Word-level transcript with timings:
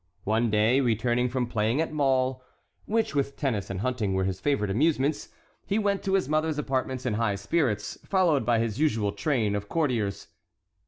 One 0.23 0.49
day, 0.49 0.79
returning 0.81 1.29
from 1.29 1.45
playing 1.45 1.79
at 1.79 1.93
mall, 1.93 2.43
which 2.85 3.13
with 3.13 3.37
tennis 3.37 3.69
and 3.69 3.81
hunting 3.81 4.15
were 4.15 4.23
his 4.23 4.39
favorite 4.39 4.71
amusements, 4.71 5.29
he 5.67 5.77
went 5.77 6.01
to 6.05 6.15
his 6.15 6.27
mother's 6.27 6.57
apartments 6.57 7.05
in 7.05 7.13
high 7.13 7.35
spirits, 7.35 7.99
followed 8.03 8.43
by 8.43 8.57
his 8.57 8.79
usual 8.79 9.11
train 9.11 9.53
of 9.55 9.69
courtiers. 9.69 10.29